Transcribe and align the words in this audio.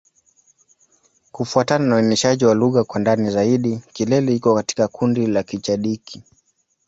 Kufuatana 1.31 1.85
na 1.85 1.95
uainishaji 1.95 2.45
wa 2.45 2.55
lugha 2.55 2.83
kwa 2.83 2.99
ndani 2.99 3.31
zaidi, 3.31 3.83
Kilele 3.93 4.35
iko 4.35 4.55
katika 4.55 4.87
kundi 4.87 5.27
la 5.27 5.43
Kichadiki. 5.43 6.23